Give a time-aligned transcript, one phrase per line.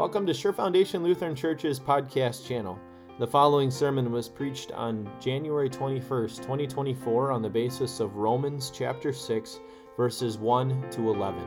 [0.00, 2.78] Welcome to Sure Foundation Lutheran Church's podcast channel.
[3.18, 9.12] The following sermon was preached on January 21st, 2024, on the basis of Romans chapter
[9.12, 9.60] 6,
[9.98, 11.42] verses 1 to 11.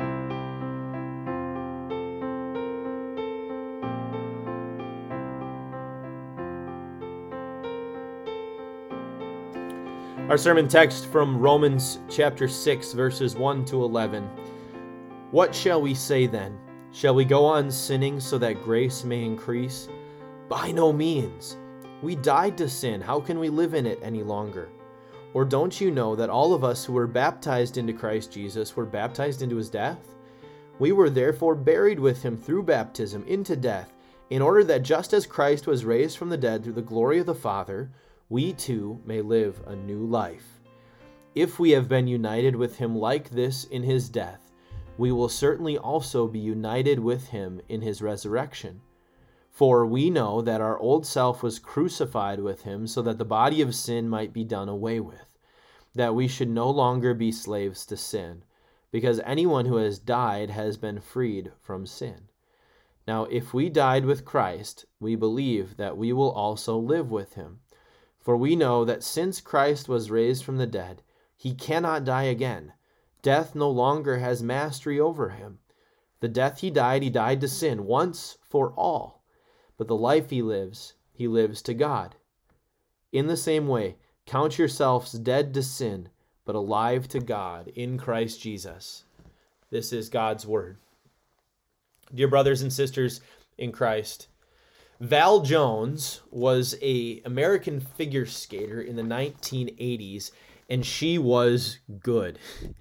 [10.29, 14.29] Our sermon text from Romans chapter 6, verses 1 to 11.
[15.31, 16.59] What shall we say then?
[16.95, 19.89] Shall we go on sinning so that grace may increase?
[20.47, 21.57] By no means.
[22.03, 23.01] We died to sin.
[23.01, 24.69] How can we live in it any longer?
[25.33, 28.85] Or don't you know that all of us who were baptized into Christ Jesus were
[28.85, 30.13] baptized into his death?
[30.77, 33.91] We were therefore buried with him through baptism into death,
[34.29, 37.25] in order that just as Christ was raised from the dead through the glory of
[37.25, 37.89] the Father,
[38.29, 40.61] we too may live a new life.
[41.33, 44.42] If we have been united with him like this in his death,
[44.97, 48.81] we will certainly also be united with him in his resurrection.
[49.49, 53.61] For we know that our old self was crucified with him so that the body
[53.61, 55.37] of sin might be done away with,
[55.93, 58.43] that we should no longer be slaves to sin,
[58.91, 62.29] because anyone who has died has been freed from sin.
[63.07, 67.59] Now, if we died with Christ, we believe that we will also live with him.
[68.19, 71.03] For we know that since Christ was raised from the dead,
[71.35, 72.71] he cannot die again.
[73.23, 75.59] Death no longer has mastery over him.
[76.19, 79.23] The death he died, he died to sin once for all.
[79.77, 82.15] But the life he lives, he lives to God.
[83.11, 86.09] In the same way, count yourselves dead to sin,
[86.45, 89.05] but alive to God in Christ Jesus.
[89.69, 90.77] This is God's word.
[92.13, 93.21] Dear brothers and sisters
[93.57, 94.27] in Christ,
[94.99, 100.31] Val Jones was a American figure skater in the 1980s
[100.69, 102.39] and she was good.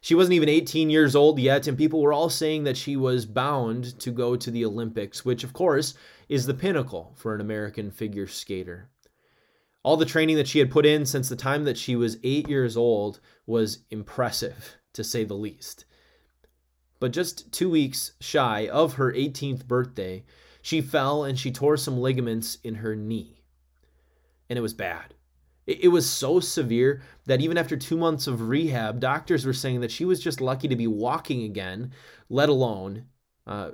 [0.00, 3.26] She wasn't even 18 years old yet, and people were all saying that she was
[3.26, 5.94] bound to go to the Olympics, which, of course,
[6.28, 8.90] is the pinnacle for an American figure skater.
[9.82, 12.48] All the training that she had put in since the time that she was eight
[12.48, 15.84] years old was impressive, to say the least.
[17.00, 20.24] But just two weeks shy of her 18th birthday,
[20.62, 23.42] she fell and she tore some ligaments in her knee.
[24.50, 25.14] And it was bad.
[25.68, 29.90] It, was so severe that even after two months of rehab, doctors were saying that
[29.90, 31.92] she was just lucky to be walking again,
[32.30, 33.04] let alone
[33.46, 33.72] uh,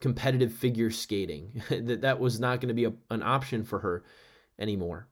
[0.00, 1.62] competitive figure skating.
[1.70, 4.04] that that was not going to be a, an option for her
[4.58, 5.08] anymore.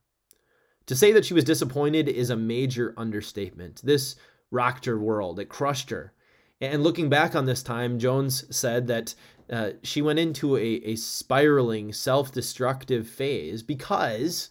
[0.87, 3.81] To say that she was disappointed is a major understatement.
[3.83, 4.17] This
[4.51, 5.39] rocked her world.
[5.39, 6.13] It crushed her.
[6.61, 9.15] And looking back on this time, Jones said that
[9.51, 14.51] uh, she went into a, a spiraling, self destructive phase because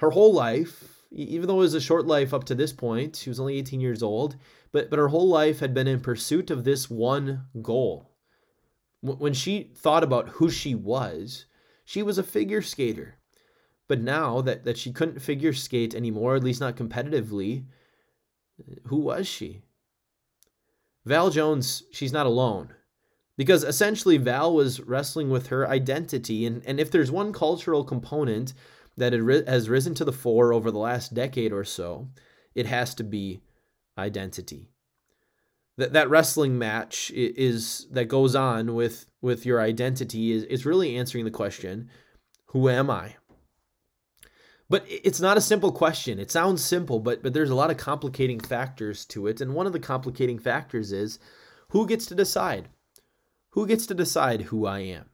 [0.00, 3.28] her whole life, even though it was a short life up to this point, she
[3.28, 4.36] was only 18 years old,
[4.72, 8.10] but, but her whole life had been in pursuit of this one goal.
[9.02, 11.44] When she thought about who she was,
[11.84, 13.16] she was a figure skater.
[13.88, 17.66] But now that, that she couldn't figure skate anymore, at least not competitively,
[18.58, 19.62] uh, who was she?
[21.04, 22.72] Val Jones, she's not alone.
[23.36, 26.46] Because essentially, Val was wrestling with her identity.
[26.46, 28.54] And, and if there's one cultural component
[28.96, 32.08] that has risen to the fore over the last decade or so,
[32.54, 33.40] it has to be
[33.96, 34.70] identity.
[35.76, 40.96] That that wrestling match is that goes on with with your identity is is really
[40.96, 41.88] answering the question,
[42.46, 43.16] who am I?
[44.68, 46.18] But it's not a simple question.
[46.18, 49.66] It sounds simple, but but there's a lot of complicating factors to it, and one
[49.66, 51.18] of the complicating factors is
[51.70, 52.68] who gets to decide?
[53.50, 55.10] Who gets to decide who I am?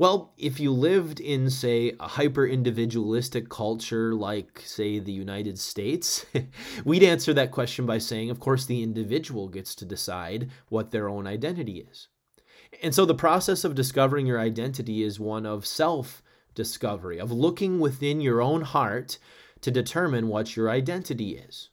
[0.00, 6.24] Well, if you lived in, say, a hyper individualistic culture like, say, the United States,
[6.86, 11.06] we'd answer that question by saying, of course, the individual gets to decide what their
[11.10, 12.08] own identity is.
[12.82, 16.22] And so the process of discovering your identity is one of self
[16.54, 19.18] discovery, of looking within your own heart
[19.60, 21.68] to determine what your identity is.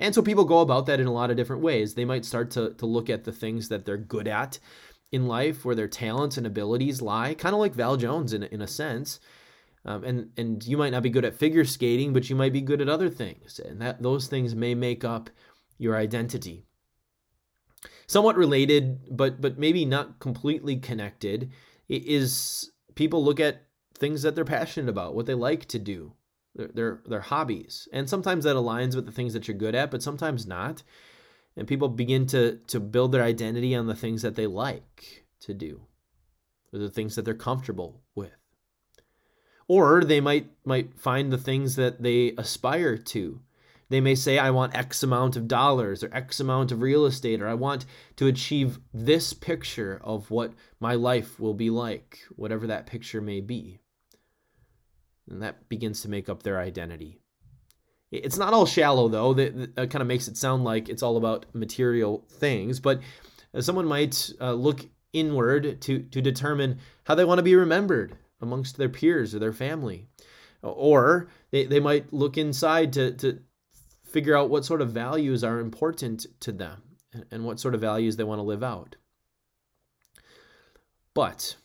[0.00, 1.94] And so people go about that in a lot of different ways.
[1.94, 4.58] They might start to, to look at the things that they're good at
[5.12, 8.62] in life where their talents and abilities lie, kind of like Val Jones in, in
[8.62, 9.20] a sense.
[9.84, 12.60] Um, and and you might not be good at figure skating, but you might be
[12.60, 15.30] good at other things, and that those things may make up
[15.78, 16.66] your identity.
[18.06, 21.50] Somewhat related, but but maybe not completely connected,
[21.88, 23.62] is people look at
[23.94, 26.12] things that they're passionate about, what they like to do,
[26.54, 29.90] their their, their hobbies, and sometimes that aligns with the things that you're good at,
[29.90, 30.82] but sometimes not
[31.60, 35.54] and people begin to to build their identity on the things that they like to
[35.54, 35.82] do
[36.72, 38.32] or the things that they're comfortable with
[39.68, 43.40] or they might might find the things that they aspire to
[43.90, 47.42] They may say, I want X amount of dollars or X amount of real estate,
[47.42, 47.86] or I want
[48.16, 53.40] to achieve this picture of what my life will be like, whatever that picture may
[53.40, 53.80] be.
[55.28, 57.19] And that begins to make up their identity.
[58.10, 59.34] It's not all shallow, though.
[59.34, 62.80] That, that kind of makes it sound like it's all about material things.
[62.80, 63.00] But
[63.60, 68.76] someone might uh, look inward to, to determine how they want to be remembered amongst
[68.76, 70.06] their peers or their family.
[70.62, 73.40] Or they, they might look inside to, to
[74.04, 76.82] figure out what sort of values are important to them
[77.30, 78.96] and what sort of values they want to live out.
[81.14, 81.56] But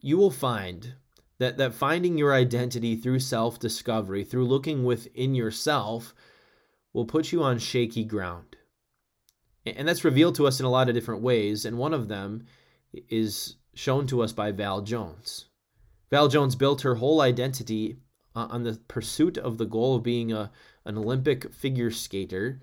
[0.00, 0.94] you will find
[1.42, 6.14] that, that finding your identity through self discovery, through looking within yourself,
[6.92, 8.56] will put you on shaky ground.
[9.64, 11.64] And that's revealed to us in a lot of different ways.
[11.64, 12.46] And one of them
[13.08, 15.46] is shown to us by Val Jones.
[16.10, 17.96] Val Jones built her whole identity
[18.34, 20.50] uh, on the pursuit of the goal of being a,
[20.84, 22.60] an Olympic figure skater.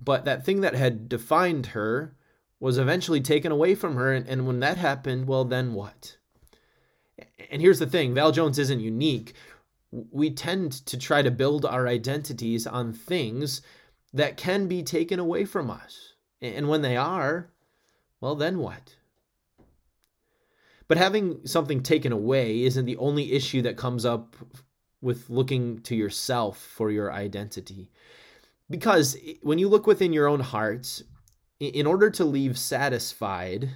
[0.00, 2.16] But that thing that had defined her
[2.58, 4.12] was eventually taken away from her.
[4.12, 6.16] And, and when that happened, well, then what?
[7.50, 9.34] And here's the thing Val Jones isn't unique.
[9.90, 13.62] We tend to try to build our identities on things
[14.12, 16.14] that can be taken away from us.
[16.40, 17.50] And when they are,
[18.20, 18.96] well, then what?
[20.88, 24.36] But having something taken away isn't the only issue that comes up
[25.00, 27.90] with looking to yourself for your identity.
[28.68, 31.02] Because when you look within your own heart,
[31.58, 33.70] in order to leave satisfied,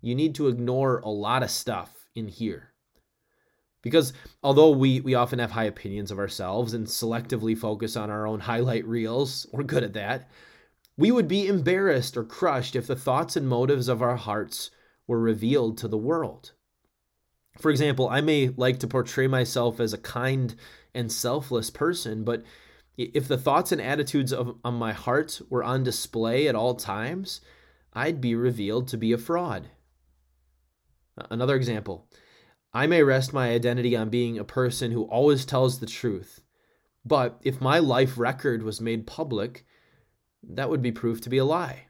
[0.00, 2.71] you need to ignore a lot of stuff in here.
[3.82, 4.12] Because
[4.42, 8.40] although we, we often have high opinions of ourselves and selectively focus on our own
[8.40, 10.30] highlight reels, we're good at that,
[10.96, 14.70] we would be embarrassed or crushed if the thoughts and motives of our hearts
[15.06, 16.52] were revealed to the world.
[17.58, 20.54] For example, I may like to portray myself as a kind
[20.94, 22.44] and selfless person, but
[22.96, 27.40] if the thoughts and attitudes of on my heart were on display at all times,
[27.94, 29.68] I'd be revealed to be a fraud.
[31.30, 32.06] Another example,
[32.74, 36.40] I may rest my identity on being a person who always tells the truth,
[37.04, 39.66] but if my life record was made public,
[40.42, 41.86] that would be proof to be a lie.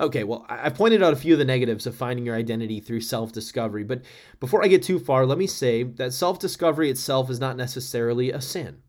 [0.00, 3.02] Okay, well, I've pointed out a few of the negatives of finding your identity through
[3.02, 4.02] self discovery, but
[4.40, 8.30] before I get too far, let me say that self discovery itself is not necessarily
[8.30, 8.82] a sin.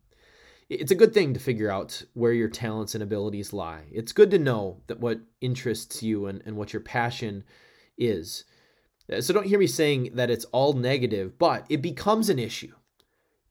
[0.68, 3.84] It's a good thing to figure out where your talents and abilities lie.
[3.92, 7.44] It's good to know that what interests you and, and what your passion
[7.98, 8.44] is.
[9.12, 12.74] Uh, so don't hear me saying that it's all negative, but it becomes an issue.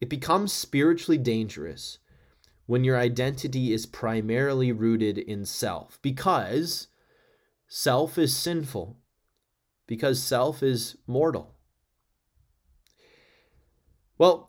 [0.02, 2.00] It becomes spiritually dangerous
[2.66, 6.88] when your identity is primarily rooted in self because
[7.76, 9.00] Self is sinful
[9.88, 11.56] because self is mortal.
[14.20, 14.48] Well,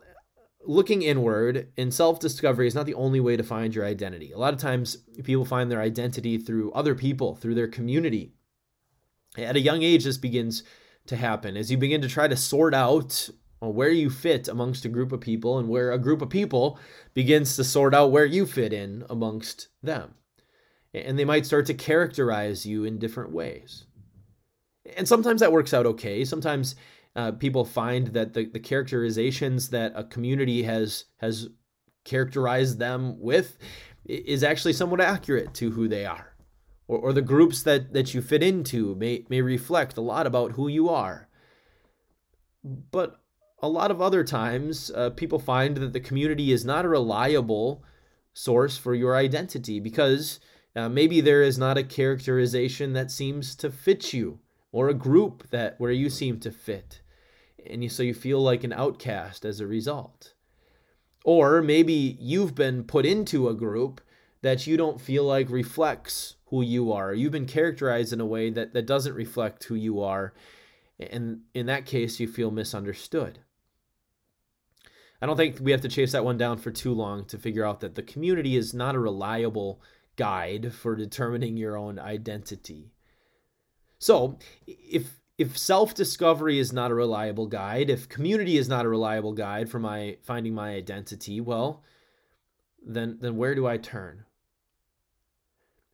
[0.66, 4.32] looking inward and self discovery is not the only way to find your identity.
[4.32, 8.34] A lot of times, people find their identity through other people, through their community.
[9.38, 10.62] At a young age, this begins
[11.06, 13.28] to happen as you begin to try to sort out
[13.60, 16.78] where you fit amongst a group of people and where a group of people
[17.14, 20.14] begins to sort out where you fit in amongst them
[20.94, 23.84] and they might start to characterize you in different ways.
[24.96, 26.24] And sometimes that works out okay.
[26.24, 26.76] Sometimes
[27.16, 31.48] uh, people find that the, the characterizations that a community has has
[32.04, 33.58] characterized them with
[34.04, 36.33] is actually somewhat accurate to who they are.
[36.86, 40.52] Or, or the groups that, that you fit into may, may reflect a lot about
[40.52, 41.28] who you are.
[42.62, 43.20] But
[43.62, 47.82] a lot of other times, uh, people find that the community is not a reliable
[48.34, 50.40] source for your identity because
[50.76, 54.40] uh, maybe there is not a characterization that seems to fit you,
[54.72, 57.00] or a group that where you seem to fit,
[57.64, 60.34] and you, so you feel like an outcast as a result.
[61.24, 64.00] Or maybe you've been put into a group
[64.44, 67.14] that you don't feel like reflects who you are.
[67.14, 70.34] You've been characterized in a way that, that doesn't reflect who you are.
[71.00, 73.38] And in that case, you feel misunderstood.
[75.22, 77.64] I don't think we have to chase that one down for too long to figure
[77.64, 79.80] out that the community is not a reliable
[80.16, 82.92] guide for determining your own identity.
[83.98, 89.32] So, if if self-discovery is not a reliable guide, if community is not a reliable
[89.32, 91.82] guide for my finding my identity, well,
[92.86, 94.26] then then where do I turn?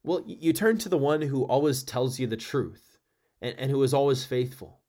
[0.03, 2.99] Well, you turn to the one who always tells you the truth
[3.43, 4.81] and, and who is always faithful.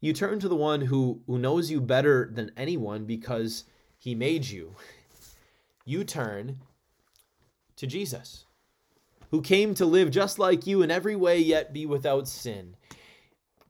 [0.00, 3.64] You turn to the one who, who knows you better than anyone because
[3.98, 4.74] he made you.
[5.84, 6.60] You turn
[7.76, 8.46] to Jesus
[9.30, 12.76] who came to live just like you in every way, yet be without sin.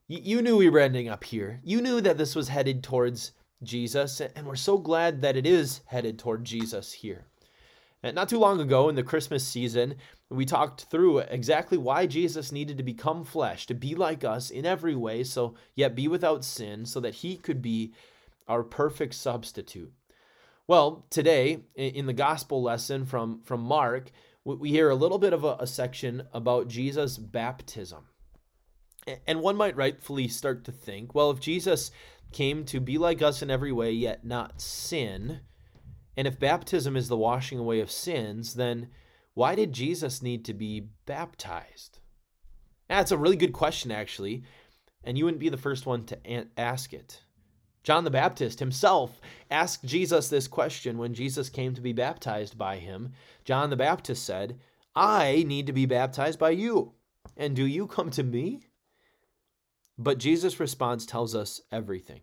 [0.09, 1.61] Y- you knew we were ending up here.
[1.62, 5.83] You knew that this was headed towards Jesus, and we're so glad that it is
[5.87, 7.27] headed toward Jesus here.
[8.03, 9.97] And not too long ago in the Christmas season,
[10.31, 14.65] we talked through exactly why Jesus needed to become flesh, to be like us in
[14.65, 17.93] every way, so yet be without sin, so that he could be
[18.47, 19.93] our perfect substitute.
[20.69, 24.13] Well, today in the gospel lesson from, from Mark,
[24.45, 28.05] we hear a little bit of a, a section about Jesus' baptism.
[29.27, 31.91] And one might rightfully start to think, well, if Jesus
[32.31, 35.41] came to be like us in every way, yet not sin,
[36.17, 38.91] and if baptism is the washing away of sins, then
[39.40, 42.00] why did Jesus need to be baptized?
[42.90, 44.42] That's a really good question, actually,
[45.02, 47.23] and you wouldn't be the first one to ask it.
[47.82, 49.18] John the Baptist himself
[49.50, 53.14] asked Jesus this question when Jesus came to be baptized by him.
[53.47, 54.59] John the Baptist said,
[54.94, 56.92] I need to be baptized by you,
[57.35, 58.61] and do you come to me?
[59.97, 62.20] But Jesus' response tells us everything.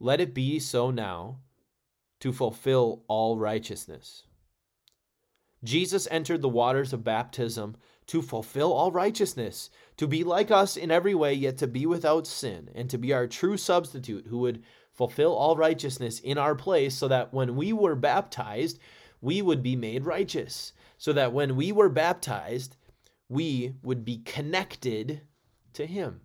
[0.00, 1.40] Let it be so now
[2.20, 4.22] to fulfill all righteousness.
[5.64, 10.90] Jesus entered the waters of baptism to fulfill all righteousness, to be like us in
[10.90, 14.62] every way, yet to be without sin, and to be our true substitute who would
[14.94, 18.78] fulfill all righteousness in our place, so that when we were baptized,
[19.20, 20.72] we would be made righteous.
[20.96, 22.76] So that when we were baptized,
[23.28, 25.22] we would be connected
[25.74, 26.22] to Him.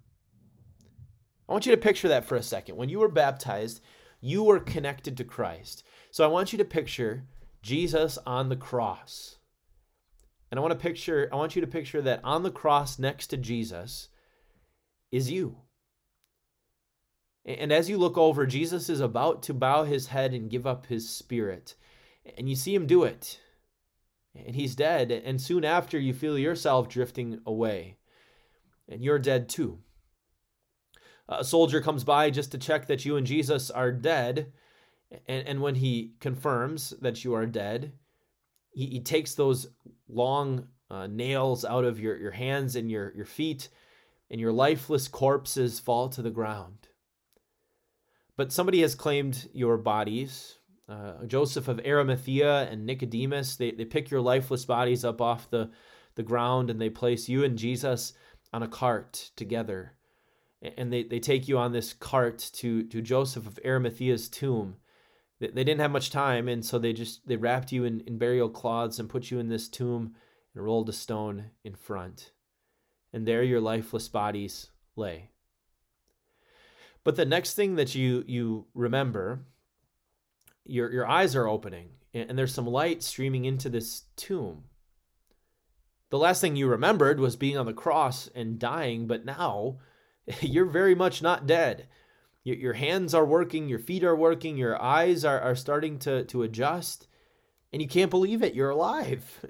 [1.48, 2.78] I want you to picture that for a second.
[2.78, 3.82] When you were baptized,
[4.22, 5.84] you were connected to Christ.
[6.12, 7.26] So I want you to picture
[7.64, 9.38] Jesus on the cross.
[10.52, 13.28] And I want to picture I want you to picture that on the cross next
[13.28, 14.10] to Jesus
[15.12, 15.58] is you.
[17.46, 20.86] And as you look over, Jesus is about to bow his head and give up
[20.86, 21.76] his spirit.
[22.38, 23.40] And you see him do it.
[24.36, 25.12] And he's dead.
[25.12, 27.98] And soon after, you feel yourself drifting away.
[28.88, 29.80] And you're dead too.
[31.28, 34.54] A soldier comes by just to check that you and Jesus are dead.
[35.28, 37.94] And, and when he confirms that you are dead,
[38.72, 39.68] he, he takes those
[40.08, 43.70] long uh, nails out of your, your hands and your, your feet,
[44.30, 46.88] and your lifeless corpses fall to the ground.
[48.36, 50.58] But somebody has claimed your bodies.
[50.90, 55.70] Uh, Joseph of Arimathea and Nicodemus, they, they pick your lifeless bodies up off the,
[56.16, 58.14] the ground and they place you and Jesus
[58.52, 59.94] on a cart together
[60.78, 64.76] and they, they take you on this cart to, to Joseph of Arimathea's tomb.
[65.52, 68.50] They, didn't have much time, and so they just they wrapped you in, in burial
[68.50, 70.16] cloths and put you in this tomb
[70.54, 72.32] and rolled a stone in front.
[73.12, 75.30] And there your lifeless bodies lay.
[77.04, 79.46] But the next thing that you you remember,
[80.66, 84.64] your your eyes are opening, and, and there's some light streaming into this tomb.
[86.10, 89.80] The last thing you remembered was being on the cross and dying, but now
[90.42, 91.88] you're very much not dead.
[92.44, 96.26] Your your hands are working, your feet are working, your eyes are, are starting to,
[96.26, 97.08] to adjust,
[97.72, 98.54] and you can't believe it.
[98.54, 99.46] You're alive.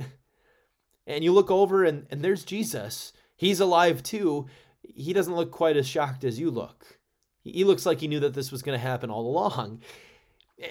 [1.08, 3.14] and you look over, and, and there's Jesus.
[3.36, 4.48] He's alive too.
[4.82, 7.00] He doesn't look quite as shocked as you look.
[7.44, 9.82] He looks like he knew that this was going to happen all along.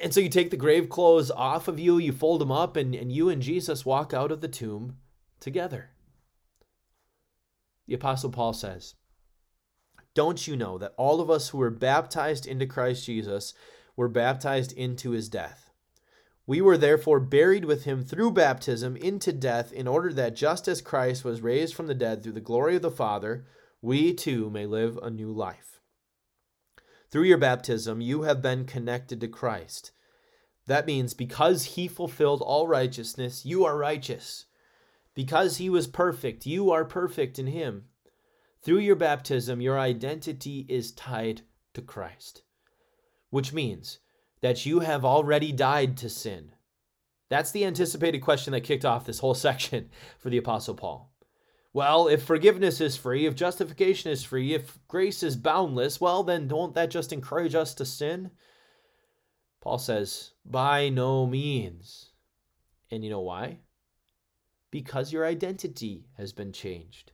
[0.00, 2.94] And so you take the grave clothes off of you, you fold them up, and,
[2.94, 4.96] and you and Jesus walk out of the tomb
[5.38, 5.90] together.
[7.86, 8.94] The Apostle Paul says,
[10.14, 13.54] don't you know that all of us who were baptized into Christ Jesus
[13.96, 15.70] were baptized into his death?
[16.46, 20.80] We were therefore buried with him through baptism into death, in order that just as
[20.80, 23.46] Christ was raised from the dead through the glory of the Father,
[23.80, 25.80] we too may live a new life.
[27.10, 29.92] Through your baptism, you have been connected to Christ.
[30.66, 34.46] That means because he fulfilled all righteousness, you are righteous.
[35.14, 37.84] Because he was perfect, you are perfect in him.
[38.62, 41.42] Through your baptism, your identity is tied
[41.74, 42.42] to Christ,
[43.30, 43.98] which means
[44.40, 46.54] that you have already died to sin.
[47.28, 51.12] That's the anticipated question that kicked off this whole section for the Apostle Paul.
[51.72, 56.46] Well, if forgiveness is free, if justification is free, if grace is boundless, well, then
[56.46, 58.30] don't that just encourage us to sin?
[59.62, 62.10] Paul says, by no means.
[62.90, 63.60] And you know why?
[64.70, 67.12] Because your identity has been changed.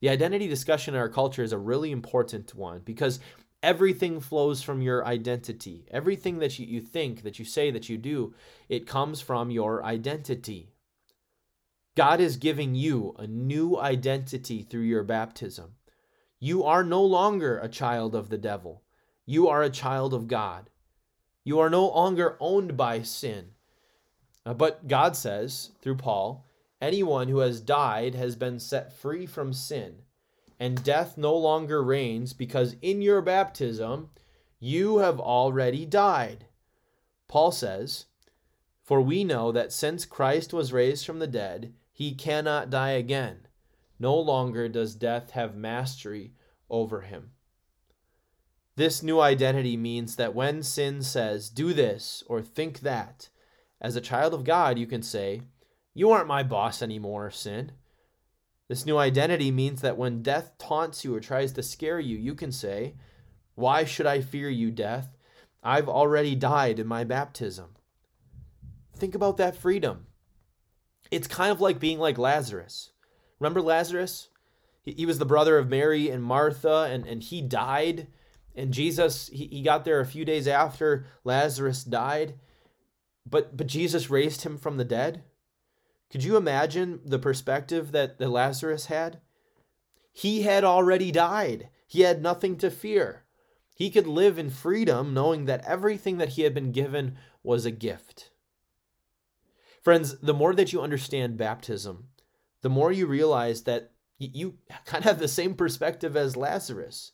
[0.00, 3.18] The identity discussion in our culture is a really important one because
[3.62, 5.86] everything flows from your identity.
[5.90, 8.34] Everything that you, think, that you say, that you do,
[8.68, 10.70] it comes from your identity.
[11.96, 15.76] God is giving you a new identity through your baptism.
[16.38, 18.82] You are no longer a child of the devil.
[19.24, 20.68] You are a child of God.
[21.42, 23.52] You are no longer owned by sin.
[24.44, 26.46] Uh, but God says, through Paul,
[26.80, 30.02] Anyone who has died has been set free from sin,
[30.58, 34.10] and death no longer reigns because in your baptism
[34.58, 36.46] you have already died.
[37.28, 38.06] Paul says,
[38.82, 43.48] For we know that since Christ was raised from the dead, he cannot die again.
[43.98, 46.34] No longer does death have mastery
[46.68, 47.32] over him.
[48.76, 53.30] This new identity means that when sin says, do this or think that,
[53.80, 55.42] as a child of God, you can say,
[55.96, 57.72] You aren't my boss anymore, sin.
[58.68, 62.34] This new identity means that when death taunts you or tries to scare you, you
[62.34, 62.96] can say,
[63.54, 65.16] Why should I fear you, death?
[65.62, 67.76] I've already died in my baptism.
[68.94, 70.06] Think about that freedom.
[71.10, 72.90] It's kind of like being like Lazarus.
[73.40, 74.28] Remember Lazarus?
[74.82, 78.08] He, was the brother of Mary and Martha, and, and he died.
[78.54, 82.34] And Jesus, he, he got there a few days after Lazarus died.
[83.24, 85.24] But, but Jesus raised him from the dead.
[86.10, 89.20] Could you imagine the perspective that, that Lazarus had?
[90.12, 91.68] He had already died.
[91.86, 93.24] He had nothing to fear.
[93.74, 97.70] He could live in freedom knowing that everything that he had been given was a
[97.70, 98.30] gift.
[99.82, 102.08] Friends, the more that you understand baptism,
[102.62, 104.54] the more you realize that you
[104.86, 107.12] kind of have the same perspective as Lazarus.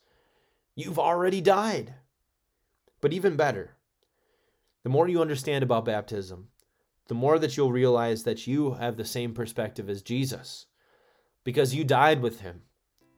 [0.75, 1.95] You've already died.
[3.01, 3.77] But even better,
[4.85, 6.49] the more you understand about baptism,
[7.09, 10.67] the more that you'll realize that you have the same perspective as Jesus.
[11.45, 12.63] Because you died with him,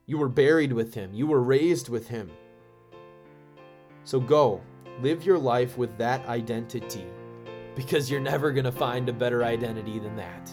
[0.05, 2.31] you were buried with him, you were raised with him.
[4.03, 4.61] So go,
[5.01, 7.05] live your life with that identity
[7.75, 10.51] because you're never going to find a better identity than that.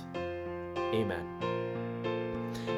[0.77, 1.27] Amen.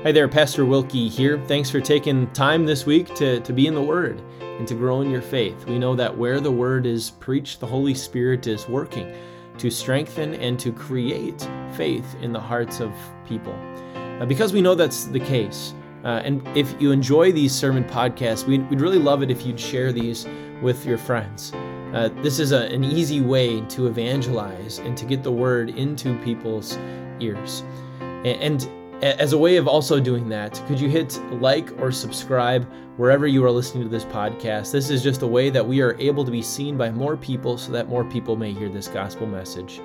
[0.03, 1.43] Hi there, Pastor Wilkie here.
[1.47, 5.01] Thanks for taking time this week to, to be in the Word and to grow
[5.01, 5.67] in your faith.
[5.67, 9.15] We know that where the Word is preached, the Holy Spirit is working
[9.59, 12.93] to strengthen and to create faith in the hearts of
[13.27, 13.55] people.
[13.95, 18.47] Uh, because we know that's the case, uh, and if you enjoy these sermon podcasts,
[18.47, 20.27] we'd, we'd really love it if you'd share these
[20.61, 21.53] with your friends.
[21.95, 26.19] Uh, this is a, an easy way to evangelize and to get the word into
[26.25, 26.77] people's
[27.21, 27.63] ears.
[28.01, 32.67] And, and as a way of also doing that, could you hit like or subscribe
[32.97, 34.73] wherever you are listening to this podcast?
[34.73, 37.59] This is just a way that we are able to be seen by more people
[37.59, 39.81] so that more people may hear this gospel message.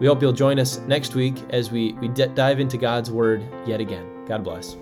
[0.00, 3.46] We hope you'll join us next week as we, we d- dive into God's word
[3.64, 4.24] yet again.
[4.26, 4.76] God bless.